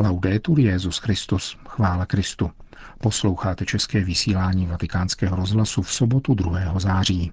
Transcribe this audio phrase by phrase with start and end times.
[0.00, 2.50] Laudetur Jezus Christus, chvála Kristu.
[2.98, 6.78] Posloucháte české vysílání Vatikánského rozhlasu v sobotu 2.
[6.78, 7.32] září.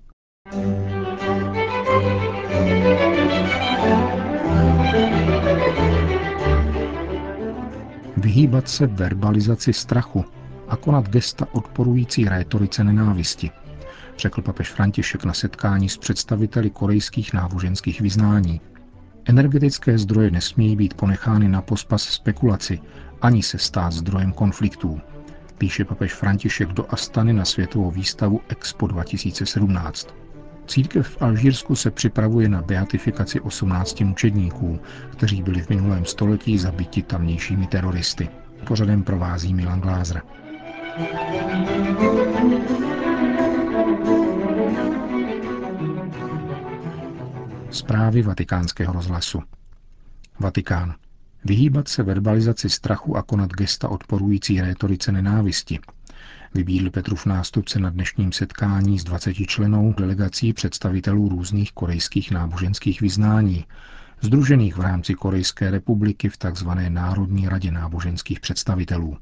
[8.18, 10.26] Vyhýbat se verbalizaci strachu
[10.68, 13.52] a konat gesta odporující rétorice nenávisti,
[14.18, 18.62] řekl papež František na setkání s představiteli korejských náboženských vyznání.
[19.30, 22.80] Energetické zdroje nesmějí být ponechány na pospas spekulaci,
[23.22, 25.02] ani se stát zdrojem konfliktů,
[25.58, 30.08] píše papež František do Astany na světovou výstavu Expo 2017.
[30.68, 34.80] Církev v Alžírsku se připravuje na beatifikaci 18 mučedníků,
[35.12, 38.30] kteří byli v minulém století zabiti tamnějšími teroristy.
[38.68, 40.22] Pořadem provází Milan Glázer.
[47.70, 49.42] Zprávy vatikánského rozhlasu.
[50.40, 50.96] Vatikán.
[51.46, 55.80] Vyhýbat se verbalizaci strachu a konat gesta odporující rétorice nenávisti.
[56.54, 63.66] Vybídl Petrův nástupce na dnešním setkání s 20 členou delegací představitelů různých korejských náboženských vyznání,
[64.22, 66.70] združených v rámci Korejské republiky v tzv.
[66.90, 69.18] Národní radě náboženských představitelů.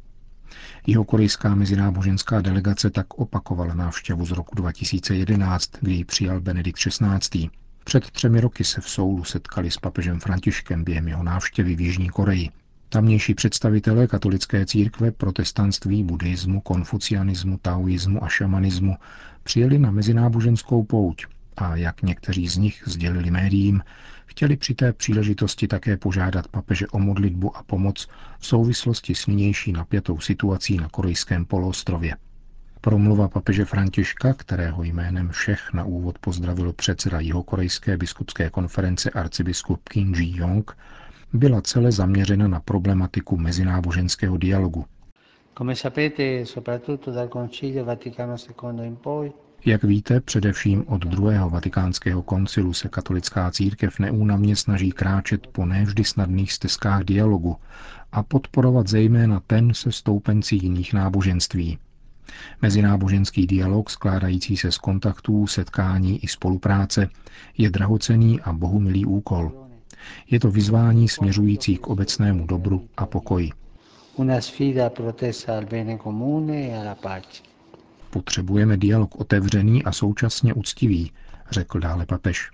[0.87, 7.49] Jeho korejská mezináboženská delegace tak opakovala návštěvu z roku 2011, kdy ji přijal Benedikt XVI.
[7.87, 12.09] Před třemi roky se v Soulu setkali s papežem Františkem během jeho návštěvy v Jižní
[12.09, 12.49] Koreji.
[12.89, 18.95] Tamnější představitelé katolické církve, protestantství, buddhismu, konfucianismu, taoismu a šamanismu
[19.43, 21.25] přijeli na mezináboženskou pouť
[21.57, 23.81] a, jak někteří z nich sdělili médiím,
[24.25, 28.07] chtěli při té příležitosti také požádat papeže o modlitbu a pomoc
[28.39, 32.15] v souvislosti s nynější napjatou situací na korejském poloostrově.
[32.85, 40.13] Promluva papeže Františka, kterého jménem všech na úvod pozdravil předseda Jihokorejské biskupské konference arcibiskup Kim
[40.13, 40.77] Ji-yong,
[41.33, 44.85] byla celé zaměřena na problematiku mezináboženského dialogu.
[49.65, 56.03] Jak víte, především od druhého vatikánského koncilu se katolická církev neúnavně snaží kráčet po nevždy
[56.03, 57.55] snadných stezkách dialogu
[58.11, 61.77] a podporovat zejména ten se stoupenci jiných náboženství.
[62.61, 67.09] Mezináboženský dialog, skládající se z kontaktů, setkání i spolupráce,
[67.57, 69.51] je drahocený a bohumilý úkol.
[70.29, 73.51] Je to vyzvání směřující k obecnému dobru a pokoji.
[76.59, 77.21] E.
[78.09, 81.11] Potřebujeme dialog otevřený a současně úctivý,
[81.51, 82.51] řekl dále papež.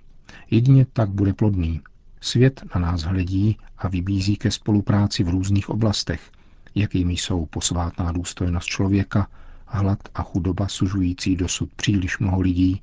[0.50, 1.80] Jedině tak bude plodný.
[2.20, 6.30] Svět na nás hledí a vybízí ke spolupráci v různých oblastech,
[6.74, 9.28] jakými jsou posvátná důstojnost člověka,
[9.72, 12.82] hlad a chudoba sužující dosud příliš mnoho lidí,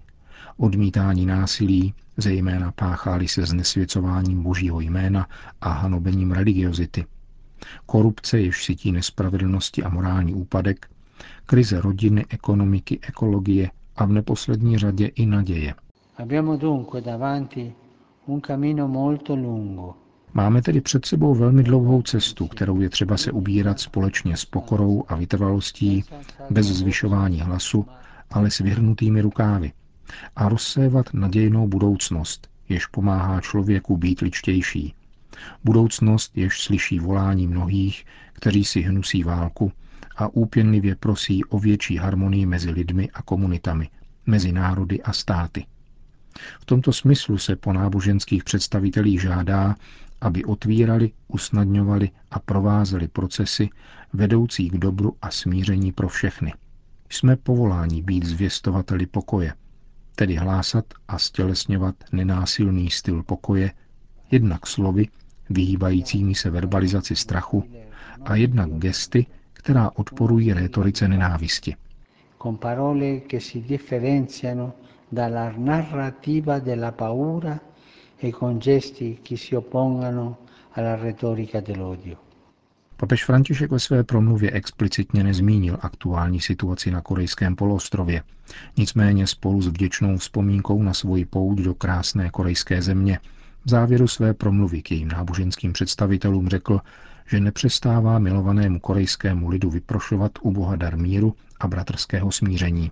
[0.58, 5.28] odmítání násilí, zejména pácháli se znesvěcováním božího jména
[5.62, 7.06] a hanobením religiozity,
[7.86, 10.90] korupce, jež sytí nespravedlnosti a morální úpadek,
[11.46, 15.74] krize rodiny, ekonomiky, ekologie a v neposlední řadě i naděje.
[20.34, 25.04] Máme tedy před sebou velmi dlouhou cestu, kterou je třeba se ubírat společně s pokorou
[25.08, 26.04] a vytrvalostí,
[26.50, 27.86] bez zvyšování hlasu,
[28.32, 29.72] ale s vyhrnutými rukávy
[30.36, 34.94] a rozsévat nadějnou budoucnost, jež pomáhá člověku být ličtější.
[35.64, 39.72] Budoucnost, jež slyší volání mnohých, kteří si hnusí válku
[40.18, 43.90] a úpěnlivě prosí o větší harmonii mezi lidmi a komunitami,
[44.26, 45.66] mezi národy a státy.
[46.62, 49.76] V tomto smyslu se po náboženských představitelích žádá,
[50.22, 53.70] aby otvírali, usnadňovali a provázeli procesy
[54.14, 56.54] vedoucí k dobru a smíření pro všechny.
[57.10, 59.54] Jsme povoláni být zvěstovateli pokoje,
[60.16, 63.72] tedy hlásat a stělesňovat nenásilný styl pokoje,
[64.32, 65.08] jednak slovy,
[65.50, 67.64] vyhýbajícími se verbalizaci strachu,
[68.26, 71.76] a jednak gesty, která odporují rétorice nenávisti.
[72.42, 74.74] Con parole che si differenziano
[75.10, 77.60] dalla narrativa della paura
[78.18, 80.38] e con gesti che si oppongano
[80.72, 82.18] alla retorica dell'odio.
[82.96, 88.24] Papež František ve své promluvě explicitně nezmínil aktuální situaci na korejském poloostrově.
[88.78, 93.20] Nicméně spolu s vděčnou vzpomínkou na svoji pouť do krásné korejské země
[93.66, 96.80] v závěru své promluvy k jejím náboženským představitelům řekl,
[97.28, 102.92] že nepřestává milovanému korejskému lidu vyprošovat u Boha dar míru a bratrského smíření.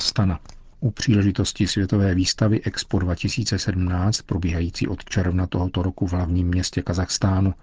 [0.00, 0.40] Astana.
[0.80, 7.54] U příležitosti světové výstavy Expo 2017, probíhající od června tohoto roku v hlavním městě Kazachstánu,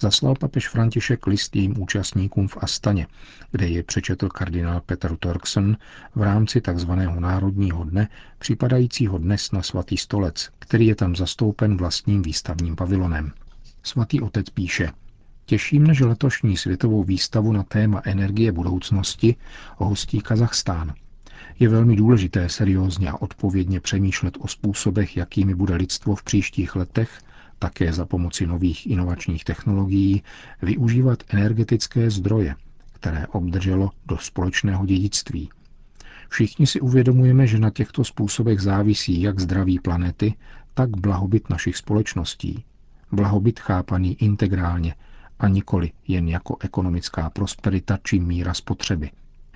[0.00, 3.06] zaslal papež František list jejím účastníkům v Astaně,
[3.50, 5.76] kde je přečetl kardinál Petr Turkson
[6.14, 6.90] v rámci tzv.
[7.18, 8.08] Národního dne,
[8.38, 13.32] připadajícího dnes na svatý stolec, který je tam zastoupen vlastním výstavním pavilonem.
[13.82, 14.90] Svatý otec píše,
[15.46, 19.36] Těší mne, že letošní světovou výstavu na téma energie budoucnosti
[19.76, 20.94] hostí Kazachstán.
[21.60, 27.20] Je velmi důležité seriózně a odpovědně přemýšlet o způsobech, jakými bude lidstvo v příštích letech,
[27.58, 30.22] také za pomoci nových inovačních technologií,
[30.62, 32.54] využívat energetické zdroje,
[32.92, 35.50] které obdrželo do společného dědictví.
[36.28, 40.34] Všichni si uvědomujeme, že na těchto způsobech závisí jak zdraví planety,
[40.74, 42.64] tak blahobyt našich společností.
[43.12, 44.94] Blahobyt chápaný integrálně
[45.38, 49.10] a nikoli jen jako ekonomická prosperita či míra spotřeby.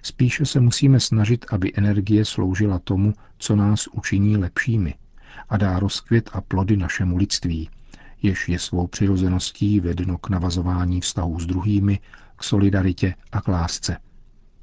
[0.07, 4.95] Spíše se musíme snažit, aby energie sloužila tomu, co nás učiní lepšími
[5.49, 7.71] a dá rozkvět a plody našemu lidství,
[8.23, 12.01] jež je svou přirozeností vedeno k navazování vztahů s druhými,
[12.37, 13.97] k solidaritě a k lásce.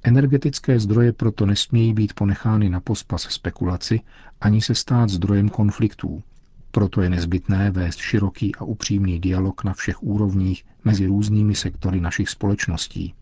[0.04, 4.00] Energetické zdroje proto nesmějí být ponechány na pospas spekulaci
[4.42, 6.24] ani se stát zdrojem konfliktů.
[6.72, 12.30] Proto je nezbytné vést široký a upřímný dialog na všech úrovních mezi různými sektory našich
[12.30, 13.14] společností.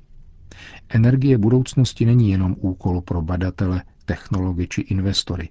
[0.89, 5.49] Energie budoucnosti není jenom úkol pro badatele, technology či investory.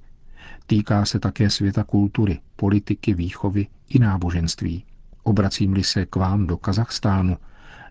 [0.66, 4.84] Týká se také světa kultury, politiky, výchovy i náboženství.
[5.22, 7.36] Obracím-li se k vám do Kazachstánu,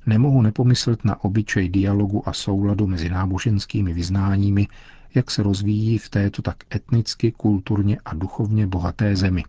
[0.06, 4.68] nemohu nepomyslet na obyčej dialogu a souladu mezi náboženskými vyznáními,
[5.16, 9.44] jak se rozvíjí v této tak etnicky, kulturně a duchovně bohaté zemi.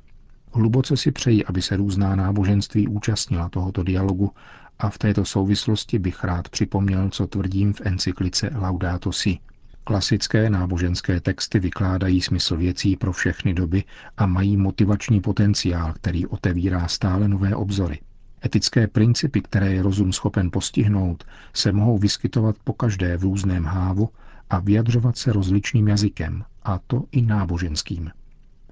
[0.52, 4.30] Hluboce si přeji, aby se různá náboženství účastnila tohoto dialogu
[4.78, 9.38] a v této souvislosti bych rád připomněl, co tvrdím v encyklice Laudato Si.
[9.84, 13.84] Klasické náboženské texty vykládají smysl věcí pro všechny doby
[14.16, 18.00] a mají motivační potenciál, který otevírá stále nové obzory.
[18.44, 24.08] Etické principy, které je rozum schopen postihnout, se mohou vyskytovat pokaždé v různém hávu
[24.50, 28.10] a vyjadřovat se rozličným jazykem, a to i náboženským.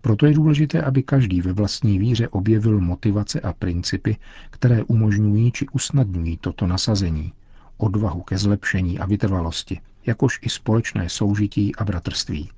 [0.00, 4.16] Proto je důležité, aby každý ve vlastní víře objevil motivace a principy,
[4.50, 7.32] které umožňují či usnadňují toto nasazení,
[7.76, 12.50] odvahu ke zlepšení a vytrvalosti, jakož i společné soužití a bratrství.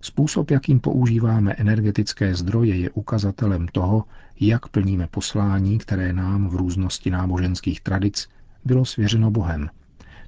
[0.00, 4.04] Způsob, jakým používáme energetické zdroje, je ukazatelem toho,
[4.40, 8.28] jak plníme poslání, které nám v různosti náboženských tradic
[8.64, 9.70] bylo svěřeno Bohem,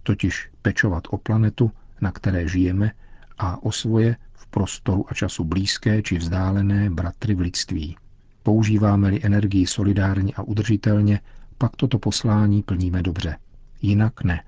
[0.02, 1.70] totiž pečovat o planetu,
[2.00, 2.90] na které žijeme,
[3.38, 7.96] a o svoje v prostoru a času blízké či vzdálené bratry v lidství.
[8.42, 11.20] Používáme-li energii solidárně a udržitelně,
[11.58, 13.36] pak toto poslání plníme dobře.
[13.82, 14.44] Jinak ne.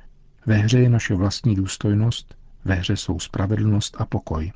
[0.47, 2.35] Ve hře je naše vlastní důstojnost,
[2.65, 4.53] ve hře jsou spravedlnost a pokoj.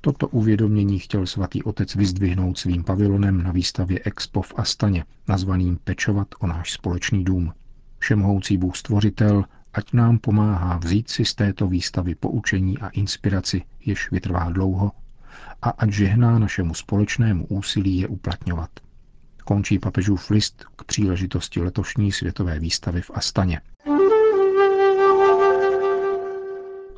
[0.00, 6.28] Toto uvědomění chtěl svatý otec vyzdvihnout svým pavilonem na výstavě Expo v Astaně, nazvaným Pečovat
[6.38, 7.52] o náš společný dům.
[7.98, 14.10] Všemohoucí Bůh stvořitel ať nám pomáhá vzít si z této výstavy poučení a inspiraci, jež
[14.10, 14.92] vytrvá dlouho,
[15.62, 18.70] a ať žehná našemu společnému úsilí je uplatňovat.
[19.44, 23.60] Končí papežův list k příležitosti letošní světové výstavy v Astaně.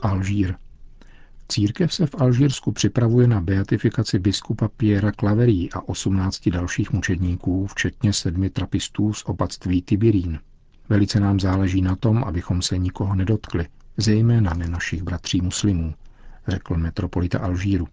[0.02, 0.54] Alžír.
[1.48, 8.12] Církev se v Alžírsku připravuje na beatifikaci biskupa Piera Claverí a 18 dalších mučedníků, včetně
[8.12, 10.40] sedmi trapistů z opatství Tibirín.
[10.90, 13.66] Velice nám záleží na tom, abychom se nikoho nedotkli,
[13.96, 15.94] zejména ne našich bratří muslimů,
[16.48, 17.88] řekl metropolita Alžíru.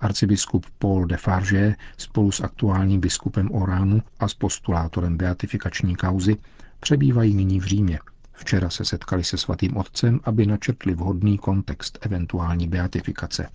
[0.00, 6.36] Arcibiskup Paul de Farge spolu s aktuálním biskupem Oránu a s postulátorem beatifikační kauzy
[6.80, 7.98] přebývají nyní v Římě.
[8.32, 13.48] Včera se setkali se svatým otcem, aby načrtli vhodný kontext eventuální beatifikace.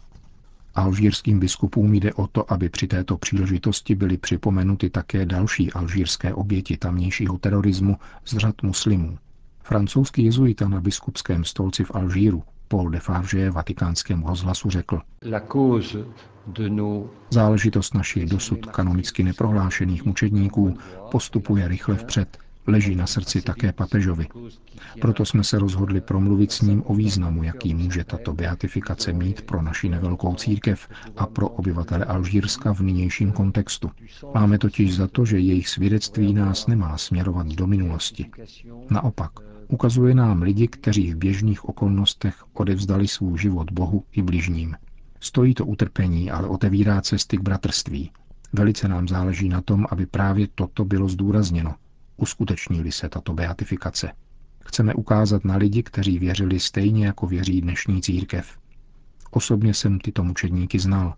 [0.76, 6.78] Alžírským biskupům jde o to, aby při této příležitosti byly připomenuty také další alžírské oběti
[6.78, 9.18] tamnějšího terorismu z řad muslimů.
[9.64, 15.02] Francouzský jezuita na biskupském stolci v Alžíru Paul de Farge vatikánskému rozhlasu řekl.
[17.30, 20.78] Záležitost našich dosud kanonicky neprohlášených mučedníků
[21.12, 22.38] postupuje rychle vpřed
[22.68, 24.28] leží na srdci také papežovi.
[25.02, 29.62] Proto jsme se rozhodli promluvit s ním o významu, jaký může tato beatifikace mít pro
[29.62, 33.92] naši nevelkou církev a pro obyvatele Alžírska v nynějším kontextu.
[34.34, 38.26] Máme totiž za to, že jejich svědectví nás nemá směrovat do minulosti.
[38.90, 39.32] Naopak,
[39.68, 44.76] ukazuje nám lidi, kteří v běžných okolnostech odevzdali svůj život Bohu i bližním.
[45.20, 48.12] Stojí to utrpení, ale otevírá cesty k bratrství.
[48.54, 51.76] Velice nám záleží na tom, aby právě toto bylo zdůrazněno,
[52.24, 54.12] uskuteční-li se tato beatifikace.
[54.66, 58.58] Chceme ukázat na lidi, kteří věřili stejně jako věří dnešní církev.
[59.32, 61.14] Osobně jsem tyto mučedníky znal.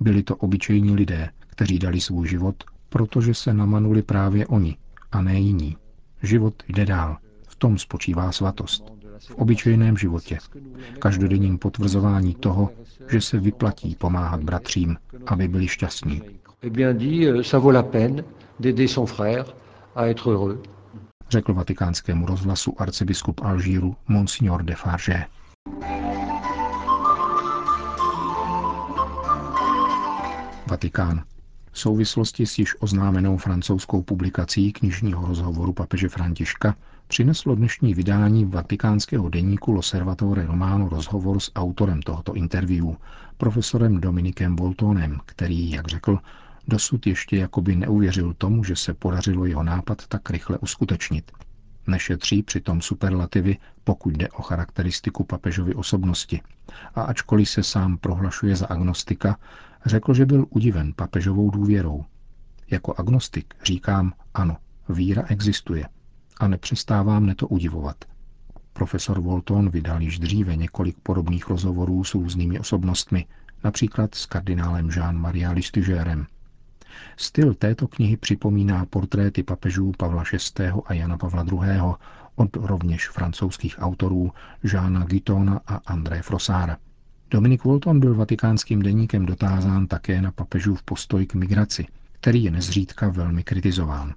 [0.00, 4.76] Byli to obyčejní lidé, kteří dali svůj život, protože se namanuli právě oni,
[5.12, 5.76] a ne jiní.
[6.22, 7.16] Život jde dál.
[7.48, 8.84] V tom spočívá svatost.
[9.18, 10.38] V obyčejném životě.
[10.98, 12.70] Každodenním potvrzování toho,
[13.10, 14.96] že se vyplatí pomáhat bratřím,
[15.26, 16.22] aby byli šťastní.
[16.62, 18.24] Eh bien dit, euh, ça vaut la peine
[18.60, 19.44] d'aider son frère
[19.94, 20.62] à être heureux.
[21.30, 25.26] řekl vatikánskému rozhlasu arcibiskup Alžíru Monsignor de Farge.
[30.66, 31.24] Vatikán.
[31.72, 39.28] V souvislosti s již oznámenou francouzskou publikací knižního rozhovoru papeže Františka přineslo dnešní vydání vatikánského
[39.28, 42.86] deníku Loservatore Romano rozhovor s autorem tohoto interview,
[43.36, 46.18] profesorem Dominikem Boltonem, který, jak řekl,
[46.68, 51.32] dosud ještě jakoby neuvěřil tomu, že se podařilo jeho nápad tak rychle uskutečnit.
[51.86, 56.40] Nešetří přitom superlativy, pokud jde o charakteristiku papežovy osobnosti.
[56.94, 59.36] A ačkoliv se sám prohlašuje za agnostika,
[59.86, 62.04] řekl, že byl udiven papežovou důvěrou.
[62.70, 64.56] Jako agnostik říkám ano,
[64.88, 65.88] víra existuje
[66.40, 68.04] a nepřestávám mne to udivovat.
[68.72, 73.26] Profesor Volton vydal již dříve několik podobných rozhovorů s různými osobnostmi,
[73.64, 76.26] například s kardinálem Jean-Maria Listigérem.
[77.16, 80.66] Styl této knihy připomíná portréty papežů Pavla VI.
[80.86, 81.80] a Jana Pavla II.
[82.34, 84.32] od rovněž francouzských autorů
[84.64, 86.78] Žána Guitona a André Frosára.
[87.30, 93.08] Dominik Walton byl vatikánským deníkem dotázán také na papežův postoj k migraci, který je nezřídka
[93.08, 94.14] velmi kritizován.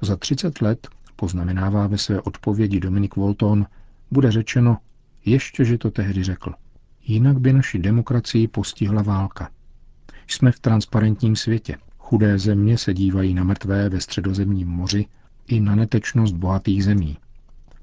[0.00, 3.66] Za 30 let, poznamenává ve své odpovědi Dominik Walton,
[4.10, 4.78] bude řečeno,
[5.24, 6.54] ještě, že to tehdy řekl.
[7.02, 9.50] Jinak by naši demokracii postihla válka.
[10.26, 11.76] Jsme v transparentním světě.
[12.08, 15.06] Chudé země se dívají na mrtvé ve středozemním moři
[15.46, 17.16] i na netečnost bohatých zemí.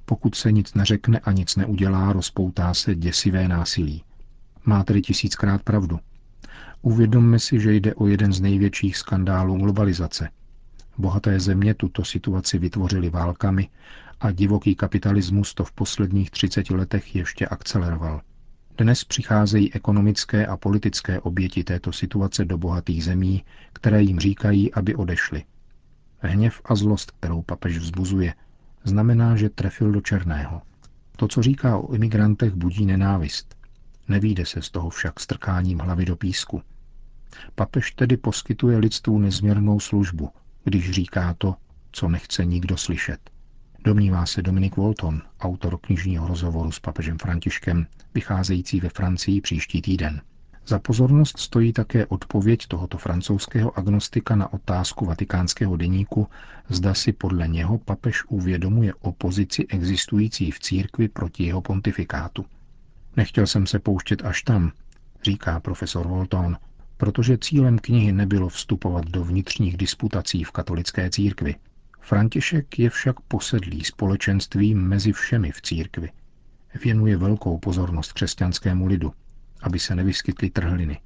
[0.05, 4.03] Pokud se nic neřekne a nic neudělá, rozpoutá se děsivé násilí.
[4.65, 5.99] Má tedy tisíckrát pravdu.
[6.81, 10.29] Uvědomme si, že jde o jeden z největších skandálů globalizace.
[10.97, 13.69] Bohaté země tuto situaci vytvořily válkami
[14.19, 18.21] a divoký kapitalismus to v posledních 30 letech ještě akceleroval.
[18.77, 24.95] Dnes přicházejí ekonomické a politické oběti této situace do bohatých zemí, které jim říkají, aby
[24.95, 25.43] odešli.
[26.19, 28.33] Hněv a zlost, kterou papež vzbuzuje,
[28.83, 30.61] znamená, že trefil do černého.
[31.17, 33.55] To, co říká o imigrantech, budí nenávist.
[34.07, 36.61] Nevíde se z toho však strkáním hlavy do písku.
[37.55, 40.29] Papež tedy poskytuje lidstvu nezměrnou službu,
[40.63, 41.55] když říká to,
[41.91, 43.34] co nechce nikdo slyšet.
[43.85, 50.21] Domnívá se Dominik Walton, autor knižního rozhovoru s papežem Františkem, vycházející ve Francii příští týden.
[50.67, 56.27] Za pozornost stojí také odpověď tohoto francouzského agnostika na otázku vatikánského deníku,
[56.69, 62.45] zda si podle něho papež uvědomuje opozici existující v církvi proti jeho pontifikátu.
[63.17, 64.71] Nechtěl jsem se pouštět až tam,
[65.23, 66.57] říká profesor Volton,
[66.97, 71.55] protože cílem knihy nebylo vstupovat do vnitřních disputací v katolické církvi.
[72.05, 76.11] František je však posedlý společenstvím mezi všemi v církvi.
[76.83, 79.13] Věnuje velkou pozornost křesťanskému lidu,
[79.61, 80.99] aby se nevyskytly trhliny.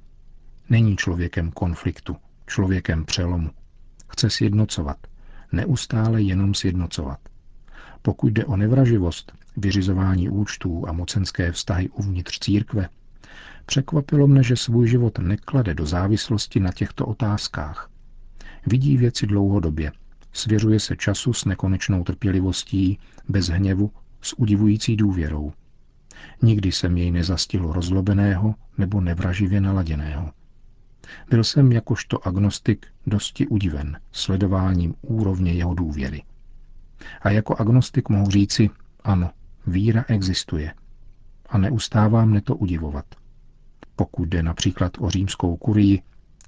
[0.70, 2.16] Není člověkem konfliktu,
[2.46, 3.50] člověkem přelomu.
[4.08, 4.96] Chce sjednocovat,
[5.52, 7.18] neustále jenom sjednocovat.
[8.02, 12.88] Pokud jde o nevraživost, vyřizování účtů a mocenské vztahy uvnitř církve,
[13.66, 17.90] překvapilo mne, že svůj život neklade do závislosti na těchto otázkách.
[18.66, 19.92] Vidí věci dlouhodobě,
[20.32, 23.90] svěřuje se času s nekonečnou trpělivostí, bez hněvu,
[24.22, 25.52] s udivující důvěrou.
[26.42, 30.32] Nikdy jsem jej nezastihlo rozlobeného nebo nevraživě naladěného.
[31.30, 36.22] Byl jsem jakožto agnostik dosti udiven sledováním úrovně jeho důvěry.
[37.20, 38.70] A jako agnostik mohu říci,
[39.04, 39.30] ano,
[39.66, 40.74] víra existuje.
[41.48, 43.04] A neustává mne to udivovat.
[43.96, 46.02] Pokud jde například o římskou kurii,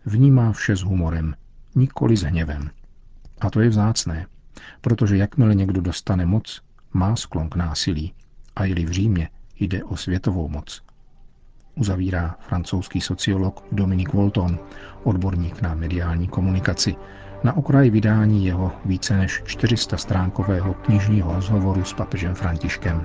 [0.06, 1.34] vnímá vše s humorem,
[1.74, 2.70] nikoli s hněvem.
[3.42, 4.26] A to je vzácné,
[4.80, 6.60] protože jakmile někdo dostane moc,
[6.92, 8.14] má sklon k násilí.
[8.56, 9.28] A jeli v Římě,
[9.60, 10.82] jde o světovou moc.
[11.74, 14.58] Uzavírá francouzský sociolog Dominik Volton,
[15.04, 16.96] odborník na mediální komunikaci,
[17.44, 23.04] na okraji vydání jeho více než 400 stránkového knižního rozhovoru s papežem Františkem.